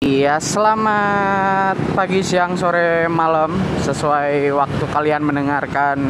[0.00, 3.52] Iya, selamat pagi, siang, sore, malam.
[3.84, 6.08] Sesuai waktu kalian mendengarkan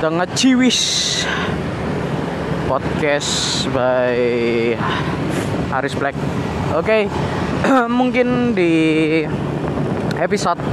[0.00, 0.80] The Ngeciwis
[2.64, 4.16] Podcast by
[5.68, 6.16] Haris Black.
[6.72, 7.04] Oke,
[8.00, 9.20] mungkin di
[10.16, 10.64] episode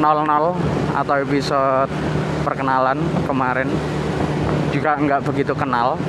[0.00, 0.08] 00
[0.96, 1.92] atau episode
[2.40, 3.68] perkenalan kemarin
[4.72, 6.00] juga nggak begitu kenal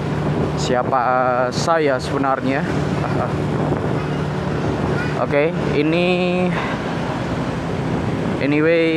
[0.61, 1.01] siapa
[1.49, 2.61] saya sebenarnya
[5.21, 6.49] Oke, ini
[8.41, 8.89] anyway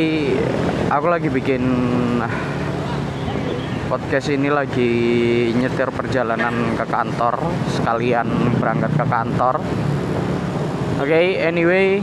[0.88, 1.60] aku lagi bikin
[3.92, 4.92] podcast ini lagi
[5.52, 7.36] nyetir perjalanan ke kantor
[7.68, 9.60] sekalian berangkat ke kantor.
[11.04, 12.00] Oke, anyway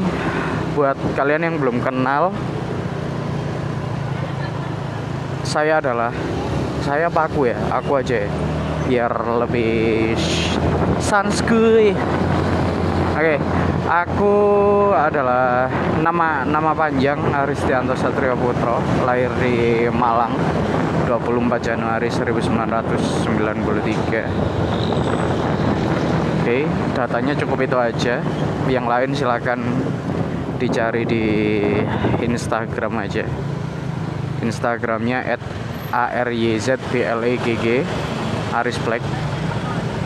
[0.77, 2.29] buat kalian yang belum kenal
[5.41, 6.13] saya adalah
[6.85, 7.57] saya apa aku ya?
[7.81, 8.29] Aku aja ya,
[8.91, 10.19] biar lebih
[10.99, 11.95] sanskuy.
[13.15, 13.39] Oke,
[13.87, 14.35] aku
[14.91, 15.71] adalah
[16.03, 20.35] nama nama panjang Aristianto Satrio Putro, lahir di Malang
[21.07, 24.27] 24 Januari 1993.
[26.43, 28.19] Oke, datanya cukup itu aja.
[28.67, 29.87] Yang lain silakan
[30.59, 31.23] dicari di
[32.19, 33.23] Instagram aja.
[34.43, 35.39] Instagramnya
[35.95, 37.87] @aryzblegg
[38.51, 39.03] Aris Black.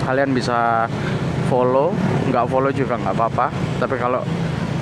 [0.05, 0.85] Kalian bisa
[1.49, 1.93] follow
[2.29, 3.47] nggak follow juga nggak apa-apa.
[3.81, 4.21] Tapi kalau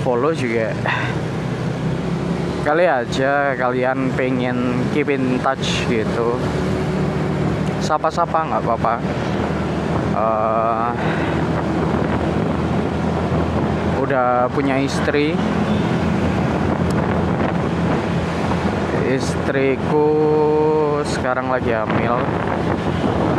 [0.03, 0.75] follow juga
[2.63, 6.39] kali aja kalian pengen keep in touch gitu.
[7.79, 8.93] Sapa-sapa nggak apa-apa.
[10.13, 10.91] Uh,
[14.03, 15.35] udah punya istri.
[19.03, 20.09] Istriku
[21.05, 22.17] sekarang lagi hamil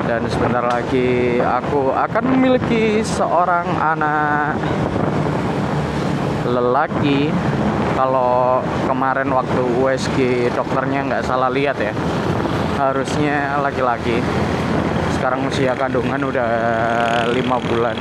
[0.05, 4.57] dan sebentar lagi aku akan memiliki seorang anak
[6.45, 7.33] lelaki.
[7.95, 8.59] Kalau
[8.91, 11.95] kemarin waktu USG dokternya nggak salah lihat ya
[12.75, 14.19] harusnya laki-laki.
[15.15, 16.51] Sekarang usia kandungan udah
[17.31, 17.97] lima bulan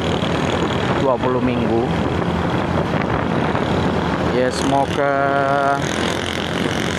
[0.99, 1.85] 20 minggu.
[4.33, 5.13] Ya semoga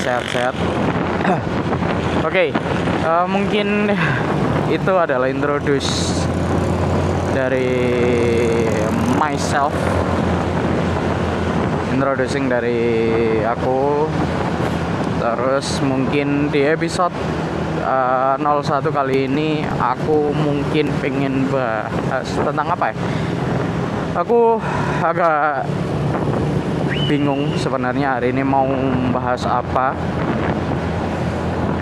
[0.07, 0.55] sehat-sehat.
[2.25, 2.49] Oke okay,
[3.05, 3.91] uh, mungkin
[4.73, 6.25] itu adalah introduce
[7.37, 7.69] dari
[9.21, 9.75] myself.
[11.93, 12.81] Introducing dari
[13.45, 14.09] aku.
[15.21, 17.15] Terus mungkin di episode
[17.81, 22.97] uh, 01 kali ini aku mungkin pengen bahas tentang apa ya?
[24.21, 24.61] Aku
[25.01, 25.67] agak
[27.05, 28.69] bingung sebenarnya hari ini mau
[29.13, 29.93] bahas apa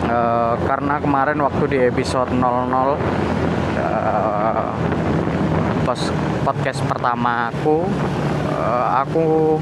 [0.06, 2.96] uh, karena kemarin waktu di episode 00 uh,
[5.82, 6.00] pas
[6.46, 7.86] podcast pertama aku
[8.54, 9.56] uh, aku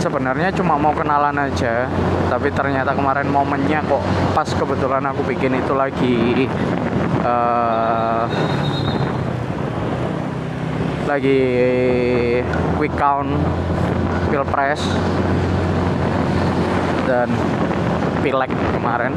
[0.00, 1.86] sebenarnya cuma mau kenalan aja
[2.30, 4.06] tapi ternyata kemarin momennya kok
[4.38, 6.46] pas kebetulan aku bikin itu lagi.
[7.26, 8.24] Uh,
[11.10, 11.42] lagi
[12.78, 13.34] quick count
[14.30, 14.78] pilpres.
[17.10, 17.34] Dan
[18.20, 19.12] pileg kemarin.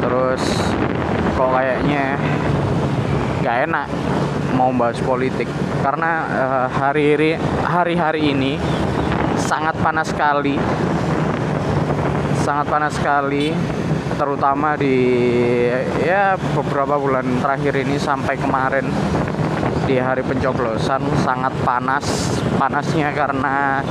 [0.00, 0.42] Terus
[1.36, 2.18] kok kayaknya
[3.44, 3.86] nggak enak
[4.56, 5.48] mau bahas politik.
[5.84, 8.52] Karena uh, hari hari hari ini
[9.36, 10.56] sangat panas sekali.
[12.44, 13.52] Sangat panas sekali
[14.14, 14.96] terutama di
[16.06, 18.86] ya beberapa bulan terakhir ini sampai kemarin
[19.84, 22.04] di hari pencoblosan sangat panas
[22.56, 23.82] panasnya karena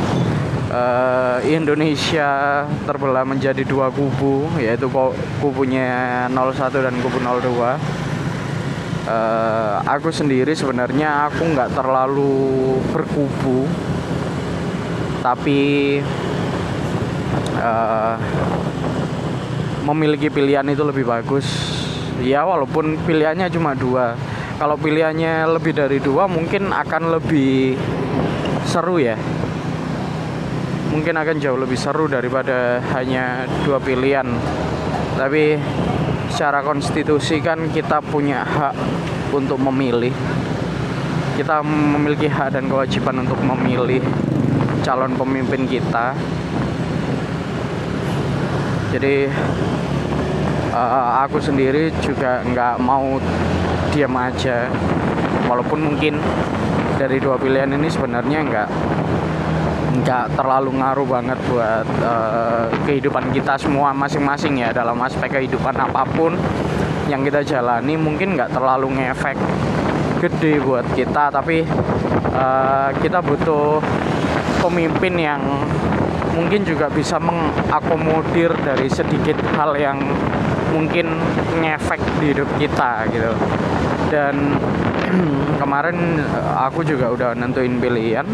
[0.73, 4.89] uh, Indonesia terbelah menjadi dua kubu yaitu
[5.39, 7.77] kubunya 01 dan kubu 02 uh,
[9.85, 13.69] aku sendiri sebenarnya aku nggak terlalu berkubu
[15.23, 16.01] tapi
[17.55, 18.19] uh,
[19.87, 21.47] memiliki pilihan itu lebih bagus.
[22.19, 24.19] Ya walaupun pilihannya cuma dua.
[24.59, 27.79] Kalau pilihannya lebih dari dua mungkin akan lebih
[28.67, 29.15] seru ya
[30.93, 34.29] mungkin akan jauh lebih seru daripada hanya dua pilihan.
[35.17, 35.57] Tapi
[36.29, 38.77] secara konstitusi kan kita punya hak
[39.33, 40.13] untuk memilih.
[41.33, 44.05] Kita memiliki hak dan kewajiban untuk memilih
[44.85, 46.13] calon pemimpin kita.
[48.93, 49.25] Jadi
[50.69, 53.17] uh, aku sendiri juga nggak mau
[53.89, 54.69] diam aja.
[55.49, 56.21] Walaupun mungkin
[57.01, 58.69] dari dua pilihan ini sebenarnya nggak
[60.01, 66.01] nggak terlalu ngaruh banget buat uh, kehidupan kita semua masing-masing ya dalam aspek kehidupan apa
[66.17, 66.33] pun
[67.05, 69.37] yang kita jalani mungkin nggak terlalu ngefek
[70.23, 71.61] gede buat kita tapi
[72.33, 73.77] uh, kita butuh
[74.63, 75.41] pemimpin yang
[76.33, 80.01] mungkin juga bisa mengakomodir dari sedikit hal yang
[80.73, 81.21] mungkin
[81.61, 83.31] ngefek di hidup kita gitu.
[84.09, 84.57] Dan
[85.61, 88.25] kemarin eh, aku juga udah nentuin pilihan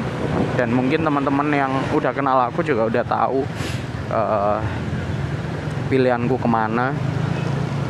[0.55, 3.47] dan mungkin teman-teman yang udah kenal aku juga udah tahu
[4.11, 4.59] uh,
[5.87, 6.91] pilihanku ke mana.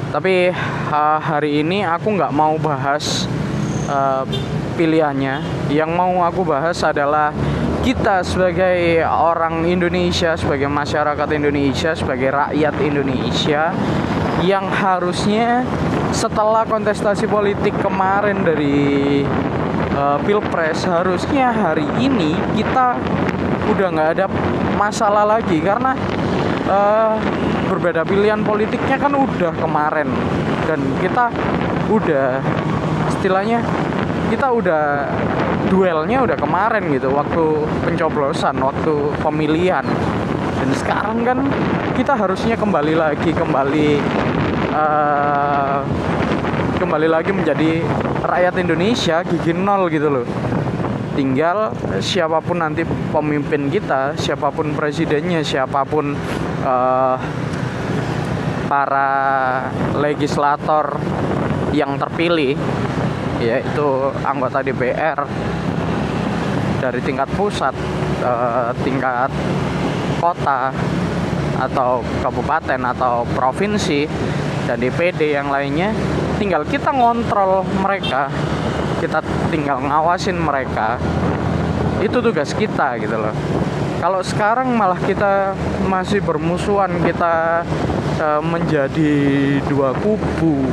[0.09, 0.53] Tapi
[0.89, 3.25] uh, hari ini aku nggak mau bahas
[3.89, 4.21] uh,
[4.77, 5.41] pilihannya.
[5.73, 7.33] Yang mau aku bahas adalah
[7.79, 13.71] kita sebagai orang Indonesia sebagai masyarakat Indonesia sebagai rakyat Indonesia
[14.43, 15.67] yang harusnya
[16.15, 19.21] setelah kontestasi politik kemarin dari
[19.93, 22.97] uh, pilpres harusnya hari ini kita
[23.69, 24.25] udah nggak ada
[24.79, 25.93] masalah lagi karena
[26.65, 27.13] uh,
[27.69, 30.09] berbeda pilihan politiknya kan udah kemarin
[30.65, 31.29] dan kita
[31.91, 32.41] udah
[33.13, 33.61] istilahnya
[34.33, 35.09] kita udah
[35.69, 37.43] duelnya udah kemarin gitu waktu
[37.85, 39.85] pencoblosan waktu pemilihan
[40.59, 41.39] dan sekarang kan
[41.95, 43.89] kita harusnya kembali lagi kembali
[44.75, 45.79] uh,
[46.79, 47.83] kembali lagi menjadi
[48.23, 50.27] rakyat Indonesia gigi nol gitu loh.
[51.15, 56.15] Tinggal siapa pun nanti pemimpin kita siapa pun presidennya siapa pun
[56.63, 57.17] uh,
[58.71, 59.11] para
[59.99, 60.95] legislator
[61.75, 62.55] yang terpilih
[63.43, 63.87] yaitu
[64.23, 65.23] anggota DPR
[66.79, 67.75] dari tingkat pusat
[68.23, 69.31] uh, tingkat
[70.19, 70.75] kota
[71.59, 74.07] atau kabupaten atau provinsi
[74.67, 75.91] dan DPD yang lainnya
[76.39, 78.31] tinggal kita ngontrol mereka.
[78.99, 79.19] Kita
[79.51, 80.99] tinggal ngawasin mereka.
[81.99, 83.35] Itu tugas kita gitu loh.
[83.99, 85.51] Kalau sekarang malah kita
[85.83, 87.67] masih bermusuhan kita
[88.23, 89.11] uh, menjadi
[89.67, 90.63] dua kubu.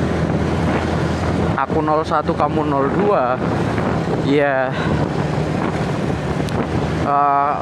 [1.57, 2.05] Aku 01
[2.37, 4.69] kamu 02 ya
[7.09, 7.55] uh,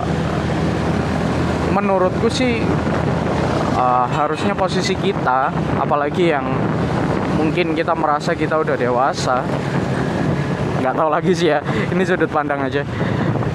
[1.74, 2.62] menurutku sih
[3.74, 5.50] uh, harusnya posisi kita
[5.82, 6.46] apalagi yang
[7.34, 9.42] mungkin kita merasa kita udah dewasa.
[10.78, 11.58] Nggak tahu lagi sih ya
[11.92, 12.86] ini sudut pandang aja.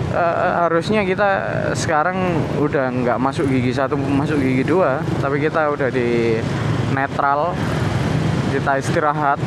[0.10, 1.30] Uh, harusnya kita
[1.78, 2.18] sekarang
[2.60, 6.42] udah nggak masuk gigi satu masuk gigi dua tapi kita udah di
[6.98, 7.54] netral
[8.50, 9.38] kita istirahat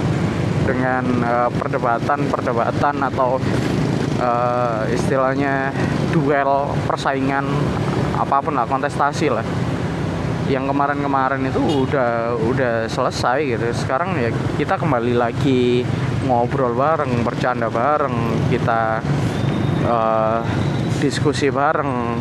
[0.62, 3.42] dengan uh, perdebatan perdebatan atau
[4.22, 5.74] uh, istilahnya
[6.14, 7.42] duel persaingan
[8.22, 9.46] apa pun lah kontestasi lah.
[10.46, 13.66] Yang kemarin-kemarin itu udah udah selesai gitu.
[13.74, 15.82] Sekarang ya kita kembali lagi
[16.26, 19.02] ngobrol bareng bercanda bareng kita
[19.86, 20.40] uh,
[21.02, 22.19] diskusi bareng.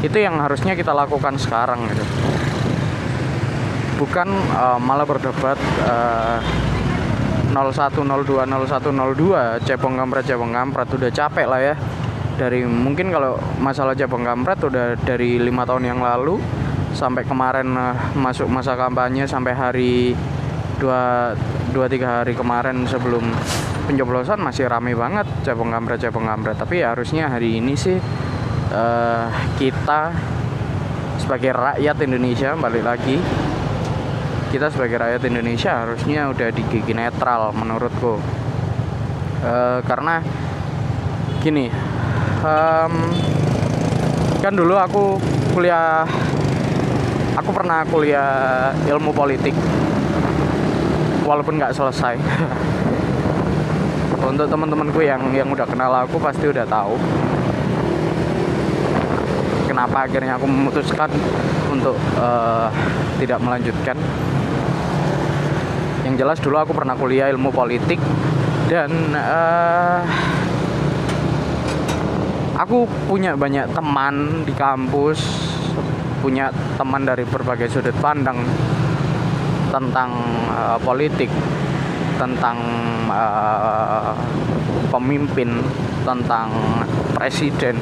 [0.00, 2.04] Itu yang harusnya kita lakukan sekarang gitu.
[4.00, 6.40] Bukan uh, malah berdebat uh,
[7.52, 10.88] 01 02 01 02 cepong kampret cepong kampret.
[10.88, 11.74] Udah capek lah ya
[12.40, 16.40] dari mungkin kalau masalah cepong kampret udah dari lima tahun yang lalu
[16.96, 20.16] sampai kemarin uh, masuk masa kampanye sampai hari
[20.80, 21.36] dua
[21.68, 23.28] dua tiga hari kemarin sebelum
[23.84, 26.56] pencoblosan masih rame banget cepong kampret cepong kampret.
[26.56, 28.00] Tapi ya harusnya hari ini sih
[28.72, 29.28] uh,
[29.60, 30.16] kita
[31.20, 33.20] sebagai rakyat Indonesia balik lagi
[34.48, 38.16] kita sebagai rakyat Indonesia harusnya udah di gigi netral menurutku.
[39.40, 40.24] Uh, karena
[41.40, 41.89] gini
[42.44, 42.94] um,
[44.40, 45.20] kan dulu aku
[45.52, 46.08] kuliah
[47.36, 49.54] aku pernah kuliah ilmu politik.
[51.24, 52.16] Walaupun nggak selesai.
[54.30, 56.96] Untuk teman-temanku yang yang udah kenal aku pasti udah tahu.
[59.70, 61.08] Kenapa akhirnya aku memutuskan
[61.70, 62.66] untuk uh,
[63.22, 63.94] tidak melanjutkan.
[66.02, 68.02] Yang jelas dulu aku pernah kuliah ilmu politik
[68.66, 70.02] dan uh,
[72.60, 75.20] aku punya banyak teman di kampus
[76.20, 78.36] punya teman dari berbagai sudut pandang
[79.72, 80.10] tentang
[80.52, 81.32] uh, politik,
[82.20, 82.60] tentang
[83.08, 84.12] uh,
[84.92, 85.64] pemimpin,
[86.04, 86.52] tentang
[87.16, 87.80] presiden.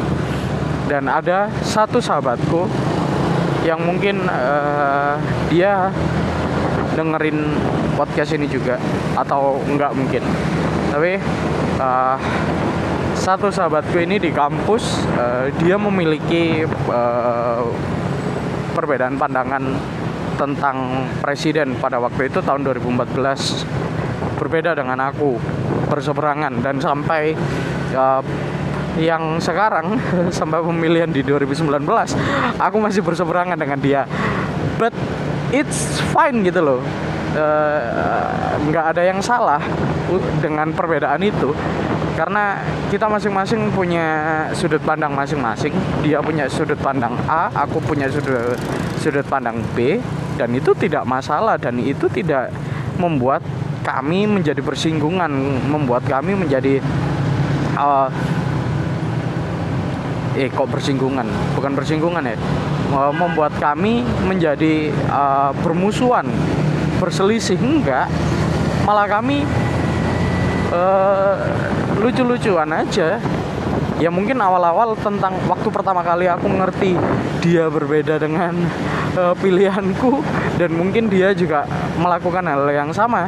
[0.86, 2.70] Dan ada satu sahabatku
[3.66, 5.18] yang mungkin uh,
[5.50, 5.90] dia
[6.94, 7.58] dengerin
[7.98, 8.78] podcast ini juga
[9.18, 10.22] atau enggak mungkin.
[10.94, 11.18] Tapi
[11.82, 12.16] uh,
[13.28, 17.60] satu sahabatku ini di kampus uh, dia memiliki uh,
[18.72, 19.60] perbedaan pandangan
[20.40, 25.36] tentang presiden pada waktu itu tahun 2014 berbeda dengan aku
[25.92, 26.64] berseberangan.
[26.64, 27.36] Dan sampai
[27.92, 28.24] uh,
[28.96, 30.00] yang sekarang
[30.40, 31.68] sampai pemilihan di 2019
[32.56, 34.08] aku masih berseberangan dengan dia.
[34.80, 34.96] But
[35.52, 36.80] it's fine gitu loh.
[38.72, 39.60] Nggak ada yang salah
[40.40, 41.52] dengan perbedaan itu
[42.18, 42.58] karena
[42.90, 44.06] kita masing-masing punya
[44.50, 45.70] sudut pandang masing-masing.
[46.02, 48.58] Dia punya sudut pandang A aku punya sudut
[48.98, 50.02] sudut pandang B.
[50.34, 51.54] Dan itu tidak masalah.
[51.54, 52.50] Dan itu tidak
[52.98, 53.46] membuat
[53.86, 55.30] kami menjadi bersinggungan
[55.70, 56.82] membuat kami menjadi
[57.78, 58.10] uh,
[60.34, 62.34] eh kok bersinggungan bukan bersinggungan ya.
[63.14, 66.26] Membuat kami menjadi uh, bermusuhan
[66.98, 67.62] berselisih.
[67.62, 68.10] Enggak.
[68.82, 69.46] Malah kami
[70.74, 71.57] uh,
[71.98, 73.18] lucu-lucuan aja.
[73.98, 76.94] Ya mungkin awal-awal tentang waktu pertama kali aku ngerti
[77.42, 78.54] dia berbeda dengan
[79.18, 80.22] uh, pilihanku
[80.54, 81.66] dan mungkin dia juga
[81.98, 83.26] melakukan hal yang sama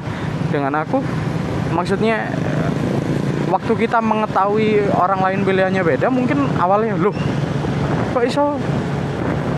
[0.54, 1.02] dengan aku.
[1.74, 2.30] Maksudnya
[3.50, 7.14] waktu kita mengetahui orang lain pilihannya beda mungkin awalnya loh
[8.14, 8.54] kok iso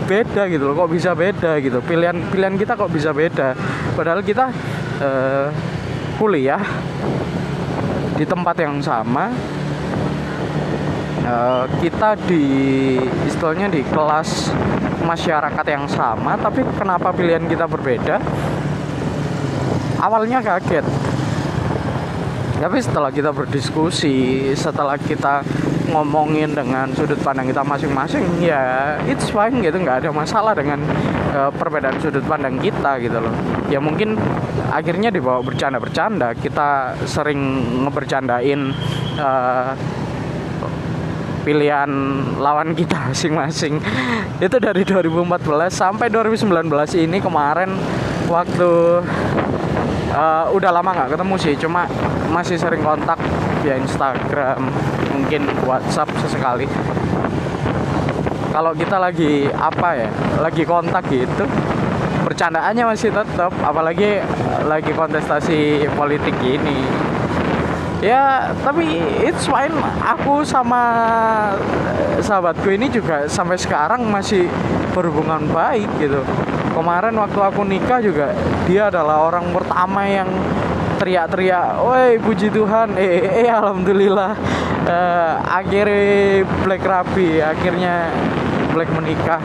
[0.09, 1.77] beda gitu loh kok bisa beda gitu?
[1.85, 3.53] Pilihan pilihan kita kok bisa beda?
[3.93, 4.49] Padahal kita
[4.97, 5.47] uh,
[6.17, 6.61] kuliah
[8.23, 9.35] di tempat yang sama.
[11.23, 12.43] Uh, kita di
[13.27, 14.51] istilahnya di kelas
[15.03, 18.23] masyarakat yang sama tapi kenapa pilihan kita berbeda?
[19.99, 20.87] Awalnya kaget.
[22.63, 25.43] Tapi setelah kita berdiskusi setelah kita
[25.91, 30.79] ngomongin dengan sudut pandang kita masing-masing ya it's fine gitu nggak ada masalah dengan
[31.35, 33.35] uh, perbedaan sudut pandang kita gitu loh.
[33.67, 34.15] Ya mungkin
[34.73, 36.33] akhirnya dibawa bercanda-bercanda.
[36.33, 37.39] Kita sering
[37.85, 38.73] ngebercandain
[39.21, 39.71] uh,
[41.45, 41.91] pilihan
[42.41, 43.77] lawan kita masing-masing.
[44.41, 46.49] Itu dari 2014 sampai 2019
[46.97, 47.77] ini kemarin
[48.25, 48.71] waktu
[50.15, 51.53] uh, udah lama nggak ketemu sih.
[51.61, 51.85] Cuma
[52.33, 53.21] masih sering kontak
[53.61, 54.73] via Instagram
[55.13, 56.65] mungkin WhatsApp sesekali.
[58.53, 61.45] Kalau kita lagi apa ya lagi kontak gitu
[62.33, 64.17] bercandaannya masih tetap apalagi
[64.65, 66.81] lagi kontestasi politik gini.
[68.01, 68.89] Ya tapi
[69.21, 69.77] it's fine.
[70.01, 70.81] Aku sama
[72.17, 74.49] sahabatku ini juga sampai sekarang masih
[74.97, 76.25] berhubungan baik gitu.
[76.73, 78.33] Kemarin waktu aku nikah juga
[78.65, 80.25] dia adalah orang pertama yang
[80.97, 84.33] teriak-teriak, "Woi, puji Tuhan, eh, eh, eh alhamdulillah.
[84.83, 88.09] Uh, akhirnya Black Rabi, akhirnya
[88.73, 89.39] Black menikah."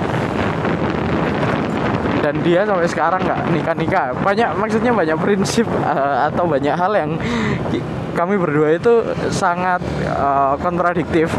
[2.29, 4.13] Dan dia sampai sekarang nggak nikah-nikah.
[4.21, 7.17] Banyak maksudnya banyak prinsip uh, atau banyak hal yang
[8.13, 9.01] kami berdua itu
[9.33, 9.81] sangat
[10.13, 11.33] uh, kontradiktif.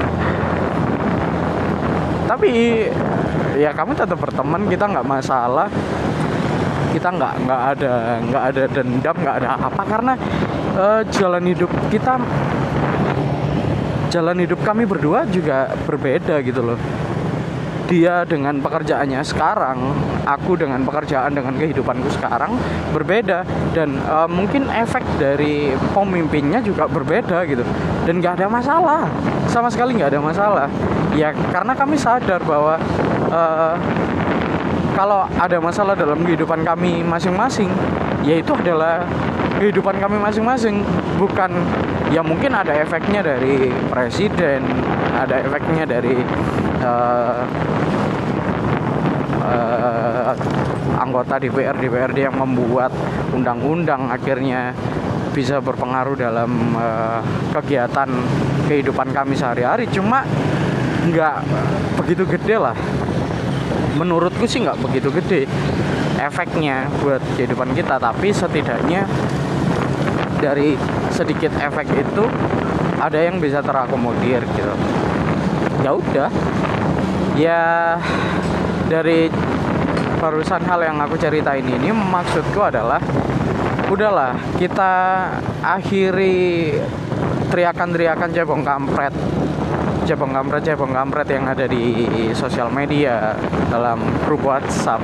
[2.26, 2.50] Tapi
[3.54, 5.70] ya kami tetap berteman kita nggak masalah
[6.90, 7.94] kita nggak nggak ada
[8.26, 10.14] nggak ada dendam nggak ada apa karena
[10.74, 12.18] uh, jalan hidup kita
[14.10, 16.80] jalan hidup kami berdua juga berbeda gitu loh
[17.90, 19.82] dia dengan pekerjaannya sekarang,
[20.24, 22.54] aku dengan pekerjaan dengan kehidupanku sekarang
[22.94, 23.42] berbeda.
[23.74, 27.66] Dan uh, mungkin efek dari pemimpinnya juga berbeda gitu.
[28.06, 29.10] Dan nggak ada masalah.
[29.50, 30.68] Sama sekali nggak ada masalah.
[31.18, 32.78] Ya karena kami sadar bahwa
[33.34, 33.74] uh,
[34.94, 37.72] kalau ada masalah dalam kehidupan kami masing-masing
[38.22, 39.08] ya itu adalah
[39.60, 40.82] kehidupan kami masing-masing.
[41.20, 41.52] Bukan
[42.10, 44.64] ya mungkin ada efeknya dari presiden
[45.14, 46.16] ada efeknya dari
[46.82, 47.44] uh,
[49.44, 50.34] uh,
[50.98, 52.90] anggota DPR DPRD yang membuat
[53.36, 54.72] undang-undang akhirnya
[55.36, 57.22] bisa berpengaruh dalam uh,
[57.54, 58.10] kegiatan
[58.66, 59.86] kehidupan kami sehari-hari.
[59.92, 60.24] Cuma
[61.10, 61.36] nggak
[62.00, 62.76] begitu gede lah.
[64.00, 65.44] Menurutku sih nggak begitu gede
[66.20, 68.00] efeknya buat kehidupan kita.
[68.02, 69.04] Tapi setidaknya
[70.40, 70.80] dari
[71.12, 72.24] sedikit efek itu
[73.00, 74.74] ada yang bisa terakomodir gitu.
[75.84, 76.30] Ya udah.
[77.40, 77.64] Ya
[78.92, 79.32] dari
[80.20, 83.00] barusan hal yang aku ceritain ini maksudku adalah
[83.88, 84.92] udahlah kita
[85.64, 86.76] akhiri
[87.48, 89.16] teriakan-teriakan cebong kampret.
[90.04, 91.96] Cebong kampret cebong kampret yang ada di
[92.34, 93.38] sosial media
[93.70, 95.00] dalam grup WhatsApp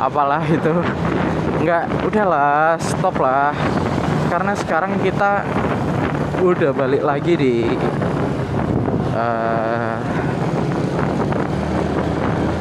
[0.00, 0.74] apalah itu.
[1.62, 3.54] Nggak udahlah stop lah
[4.34, 5.46] karena sekarang kita
[6.42, 7.70] udah balik lagi di
[9.14, 9.94] uh,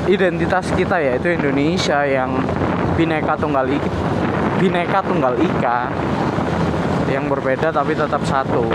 [0.05, 2.37] identitas kita yaitu Indonesia yang
[2.93, 3.89] bineka tunggal ika,
[4.61, 5.89] bineka tunggal ika
[7.09, 8.69] yang berbeda tapi tetap satu.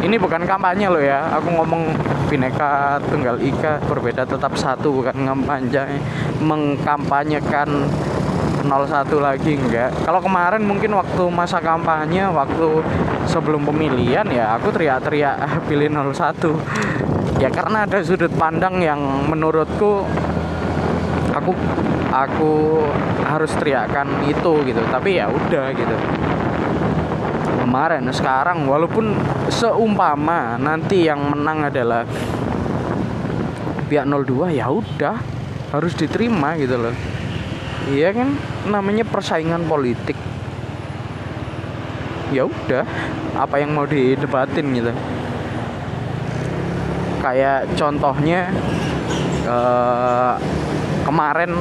[0.00, 1.36] Ini bukan kampanye loh ya.
[1.36, 1.92] Aku ngomong
[2.32, 6.00] bineka tunggal ika berbeda tetap satu bukan kampanye
[6.40, 7.92] mengkampanyekan
[8.64, 9.90] 01 lagi enggak.
[10.06, 12.82] Kalau kemarin mungkin waktu masa kampanye, waktu
[13.26, 17.42] sebelum pemilihan ya aku teriak-teriak pilih 01.
[17.42, 20.06] Ya karena ada sudut pandang yang menurutku
[21.32, 21.52] aku
[22.12, 22.52] aku
[23.24, 25.96] harus teriakkan itu gitu tapi ya udah gitu
[27.64, 29.16] kemarin sekarang walaupun
[29.48, 32.04] seumpama nanti yang menang adalah
[33.88, 35.16] pihak 02 ya udah
[35.72, 36.92] harus diterima gitu loh
[37.90, 38.38] iya kan?
[38.70, 40.14] Namanya persaingan politik.
[42.30, 42.86] Ya udah
[43.36, 44.92] apa yang mau didebatin gitu?
[47.18, 48.50] Kayak contohnya
[49.46, 50.34] uh,
[51.02, 51.54] kemarin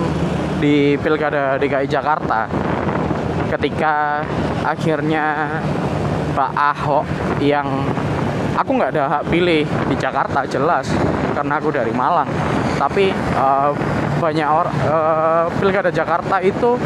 [0.62, 2.46] di pilkada DKI Jakarta
[3.50, 4.24] ketika
[4.64, 5.58] akhirnya
[6.32, 7.06] Pak Ahok
[7.44, 7.68] yang
[8.56, 10.88] aku nggak ada hak pilih di Jakarta jelas
[11.36, 12.30] karena aku dari Malang.
[12.80, 13.76] Tapi uh,
[14.22, 16.78] banyak orang uh, pilkada Jakarta itu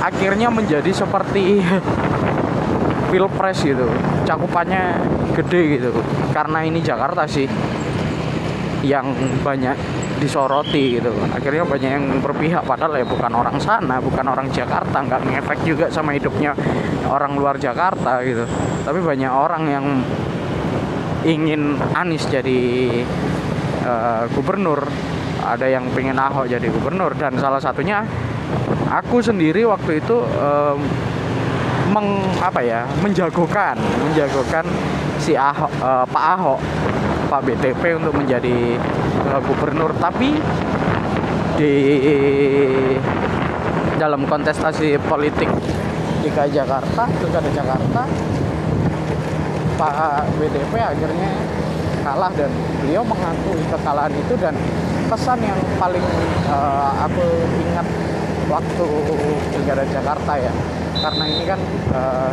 [0.00, 1.60] akhirnya menjadi seperti
[3.12, 3.84] pilpres gitu.
[4.24, 4.96] Cakupannya
[5.36, 5.92] gede gitu.
[6.32, 7.44] Karena ini Jakarta sih
[8.80, 9.12] yang
[9.44, 9.76] banyak
[10.24, 11.12] disoroti gitu.
[11.36, 15.04] Akhirnya banyak yang berpihak padahal ya bukan orang sana bukan orang Jakarta.
[15.04, 16.56] Nggak ngefek juga sama hidupnya
[17.12, 18.48] orang luar Jakarta gitu.
[18.88, 19.86] Tapi banyak orang yang
[21.24, 22.60] ingin Anies jadi
[23.84, 24.84] uh, gubernur
[25.44, 27.12] ada yang pengen Ahok jadi gubernur.
[27.14, 28.02] Dan salah satunya
[28.88, 30.80] aku sendiri waktu itu um,
[31.92, 33.76] meng apa ya menjagokan
[34.08, 34.64] menjagokan
[35.20, 36.60] si Ahok uh, Pak Ahok
[37.28, 38.80] Pak BTP untuk menjadi
[39.28, 39.92] uh, gubernur.
[40.00, 40.40] Tapi
[41.54, 41.74] di
[43.94, 45.46] dalam kontestasi politik
[46.24, 48.02] di Jakarta Pilkada Jakarta
[49.78, 49.94] Pak
[50.40, 51.30] BTP akhirnya
[52.04, 52.52] kalah dan
[52.84, 54.54] beliau mengakui kekalahan itu dan
[55.08, 56.04] pesan yang paling
[56.48, 57.24] uh, aku
[57.60, 57.86] ingat
[58.48, 58.88] waktu
[59.52, 60.52] Pilkada Jakarta ya.
[61.04, 61.60] Karena ini kan
[61.92, 62.32] uh,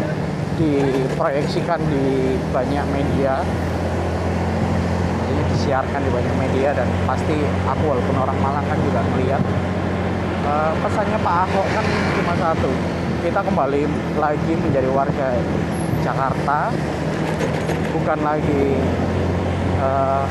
[0.56, 3.44] diproyeksikan di banyak media.
[5.32, 7.36] Ini disiarkan di banyak media dan pasti
[7.68, 9.44] aku walaupun orang Malang kan juga melihat.
[10.42, 11.86] Uh, pesannya Pak Ahok kan
[12.18, 12.72] cuma satu.
[13.22, 13.86] Kita kembali
[14.18, 15.38] lagi menjadi warga
[16.02, 16.74] Jakarta.
[17.92, 18.82] Bukan lagi
[19.78, 20.26] uh,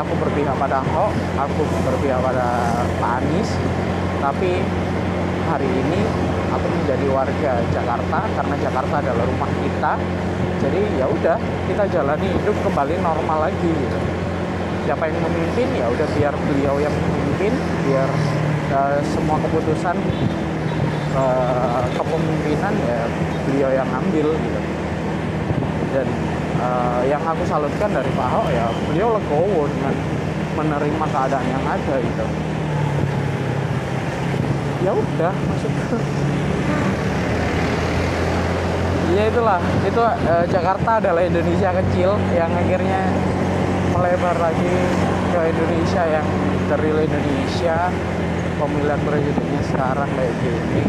[0.00, 2.46] aku berpihak pada Ahok aku berpihak pada
[2.96, 3.50] Pak Anies.
[4.20, 4.60] Tapi
[5.48, 6.00] hari ini
[6.52, 9.92] aku menjadi warga Jakarta karena Jakarta adalah rumah kita.
[10.60, 11.36] Jadi ya udah
[11.68, 13.98] kita jalani hidup kembali normal lagi gitu.
[14.84, 17.52] Siapa yang memimpin ya udah biar beliau yang memimpin
[17.88, 18.08] biar
[18.76, 19.96] uh, semua keputusan
[21.16, 22.98] uh, kepemimpinan ya
[23.48, 24.60] beliau yang ambil gitu.
[25.90, 26.06] Dan
[26.60, 29.94] uh, yang aku salutkan dari Pak Ahok ya beliau legowo dengan
[30.60, 32.26] menerima keadaan yang ada gitu.
[34.80, 35.84] Ya udah maksudnya
[39.10, 43.10] ya itulah itu uh, Jakarta adalah Indonesia kecil yang akhirnya
[43.90, 44.74] melebar lagi
[45.34, 46.26] ke Indonesia yang
[46.68, 47.78] dari Indonesia.
[48.60, 50.84] Pemilihan presidennya sekarang kayak gini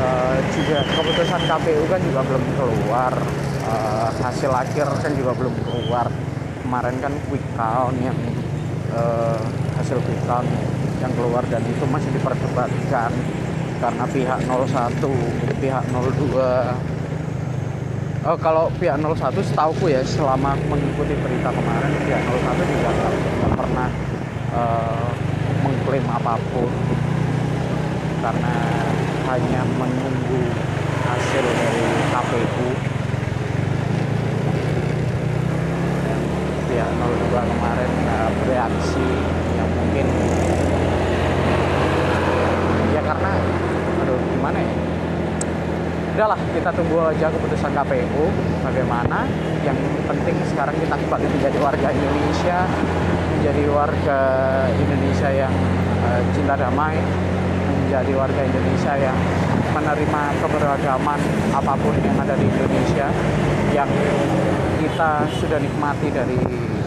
[0.00, 3.12] uh, juga keputusan KPU kan juga belum keluar.
[3.60, 6.08] Uh, hasil akhir kan juga belum keluar.
[6.64, 8.16] Kemarin kan quick count yang
[8.96, 9.38] uh,
[9.78, 10.48] hasil quick count
[11.00, 13.12] yang keluar dan itu masih diperdebatkan
[13.80, 15.00] karena pihak 01
[15.56, 16.36] pihak 02
[18.28, 23.88] oh, kalau pihak 01 setauku ya selama mengikuti berita kemarin pihak 01 juga nggak pernah
[24.52, 25.08] uh,
[25.64, 26.68] mengklaim apa pun.
[28.20, 28.56] Karena
[29.30, 30.42] hanya menunggu
[31.06, 32.68] hasil dari KPU.
[36.66, 39.06] Pihak 02 kemarin uh, bereaksi
[39.54, 40.06] yang mungkin
[43.10, 43.32] karena
[44.06, 44.74] aduh gimana ya?
[46.14, 48.24] Udahlah kita tunggu aja keputusan KPU
[48.66, 49.26] bagaimana.
[49.66, 52.58] Yang penting sekarang kita kembali menjadi warga Indonesia
[53.34, 54.20] menjadi warga
[54.74, 55.54] Indonesia yang
[56.06, 56.98] uh, cinta damai
[57.90, 59.18] menjadi warga Indonesia yang
[59.74, 61.18] menerima keberagaman
[61.50, 63.10] apa pun yang ada di Indonesia
[63.74, 63.90] yang
[64.78, 66.38] kita sudah nikmati dari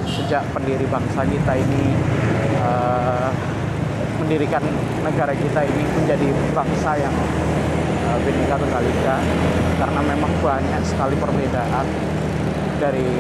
[0.08, 1.92] sejak pendiri bangsa kita ini
[2.64, 3.28] uh,
[4.24, 4.64] mendirikan
[5.04, 7.12] negara kita ini menjadi bangsa yang
[8.08, 9.18] uh, Bhinneka Tunggal Ika
[9.84, 11.84] karena memang banyak sekali perbedaan
[12.80, 13.12] dari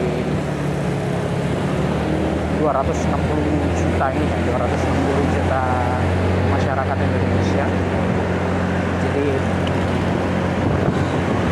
[2.63, 5.63] 260 juta ini kan 260 juta
[6.73, 7.65] masyarakat Indonesia.
[9.05, 9.27] Jadi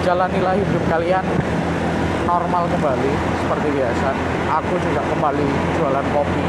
[0.01, 1.21] jalanilah hidup kalian
[2.25, 4.09] normal kembali seperti biasa.
[4.49, 5.45] Aku juga kembali
[5.77, 6.41] jualan kopi.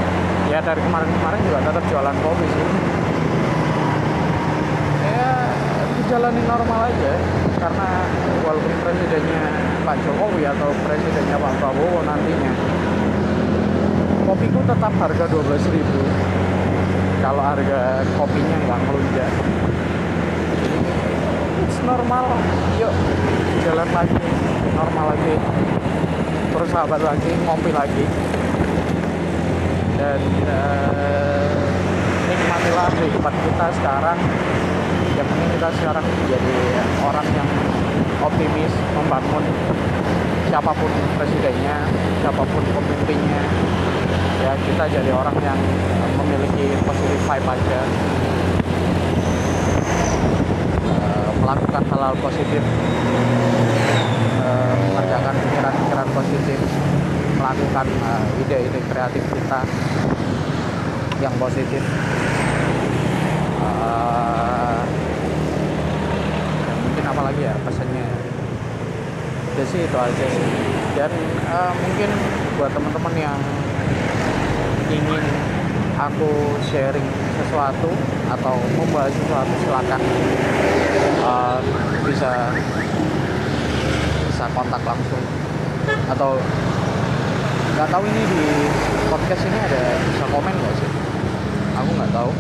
[0.49, 2.69] Ya dari kemarin-kemarin juga tetap jualan kopi sih.
[5.05, 5.53] Ya
[6.01, 7.13] dijalani normal aja.
[7.61, 7.89] Karena
[8.41, 9.53] walaupun presidennya
[9.85, 12.53] Pak Jokowi atau presidennya Pak Prabowo nantinya
[14.25, 16.52] kopiku tetap harga 12.000
[17.23, 19.33] kalau harga kopinya nggak ngelunjak
[20.63, 20.83] jadi
[21.63, 22.27] it's normal.
[22.77, 22.93] Yuk
[23.63, 24.19] jalan lagi.
[24.75, 25.35] Normal lagi.
[26.53, 28.05] Bersahabat lagi ngopi lagi.
[29.97, 31.63] Dan uh,
[32.27, 34.19] nikmatilah kehidupan kita sekarang.
[35.15, 36.57] Yang penting kita sekarang jadi
[37.05, 37.49] orang yang
[38.23, 39.45] optimis membangun
[40.53, 41.81] siapa pun presidennya
[42.21, 43.43] siapa pun pemimpinnya
[44.43, 45.59] ya kita jadi orang yang
[46.19, 47.81] memiliki positif vibe aja.
[50.83, 52.63] Uh, melakukan hal-hal positif.
[54.43, 56.59] Uh, mengerjakan pikiran-pikiran positif.
[57.39, 57.87] Melakukan
[58.43, 59.61] ide-ide uh, kreatif kita
[61.23, 61.83] yang positif.
[66.83, 68.07] Mungkin apa lagi ya pesannya?
[69.53, 70.47] Ya sih itu aja sih.
[70.99, 71.11] Dan
[71.79, 72.11] mungkin
[72.59, 73.39] buat teman-teman yang
[74.93, 75.25] ingin
[75.97, 76.31] aku
[76.69, 77.09] sharing
[77.41, 77.91] sesuatu
[78.29, 80.01] atau membahas sesuatu silakan
[81.25, 81.61] uh,
[82.05, 82.53] bisa
[84.29, 85.23] bisa kontak langsung.
[86.13, 86.39] Atau
[87.73, 88.45] nggak tahu ini di
[89.09, 90.91] podcast ini ada bisa komen nggak sih?
[91.81, 92.31] Aku nggak tahu.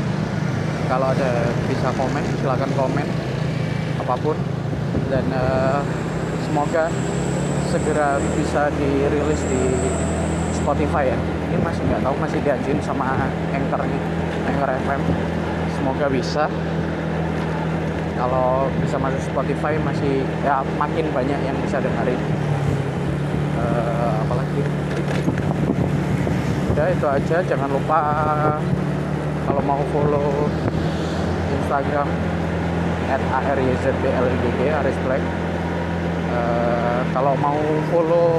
[0.92, 1.30] Kalau ada
[1.70, 3.06] bisa komen silakan komen
[4.04, 4.36] apa pun.
[5.08, 5.80] Dan uh,
[6.44, 6.88] semoga
[7.72, 9.62] segera bisa dirilis di
[10.52, 14.02] Spotify ya ini masih nggak tahu masih diajuin sama anchor nih
[14.48, 15.02] anchor FM
[15.82, 16.46] semoga bisa.
[18.14, 22.22] Kalau bisa masuk Spotify masih ya makin banyak yang bisa dengerin.
[23.58, 24.62] Uh, apalagi?
[26.70, 27.36] Udah itu aja.
[27.42, 27.98] Jangan lupa
[29.42, 30.46] kalau mau follow
[31.50, 32.06] Instagram
[33.10, 35.22] at aryzblgg aris black.
[36.30, 37.58] Uh, kalau mau
[37.90, 38.30] follow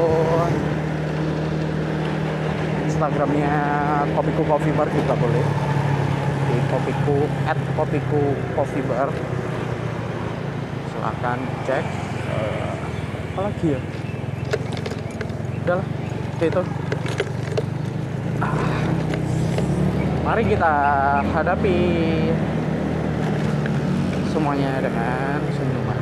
[3.03, 3.55] Instagramnya
[4.15, 5.43] Kopiku Coffee Bar juga boleh.
[6.47, 9.11] Di Kopiku at Kopiku Coffee Bar.
[10.87, 11.35] Silahkan
[11.67, 11.83] cek
[12.31, 12.71] uh,
[13.35, 13.79] apa lagi ya?
[15.67, 15.87] Udahlah
[16.39, 16.63] itu.
[18.39, 18.55] Ah.
[20.23, 20.73] mari kita
[21.35, 21.79] hadapi
[24.31, 25.99] semuanya dengan senyuman.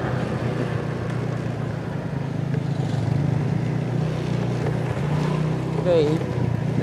[5.82, 5.90] Oke.
[5.90, 6.31] okay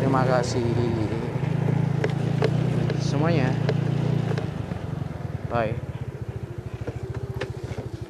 [0.08, 0.64] terima kasih.
[3.04, 3.52] Semuanya.
[5.52, 5.87] Bye